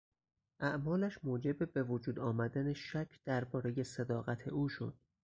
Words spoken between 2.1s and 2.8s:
آمدن